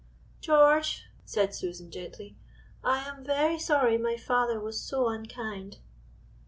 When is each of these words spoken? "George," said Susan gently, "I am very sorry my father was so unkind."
"George," 0.39 1.03
said 1.25 1.53
Susan 1.53 1.91
gently, 1.91 2.35
"I 2.83 3.07
am 3.07 3.23
very 3.23 3.59
sorry 3.59 3.99
my 3.99 4.17
father 4.17 4.59
was 4.59 4.81
so 4.81 5.07
unkind." 5.09 5.77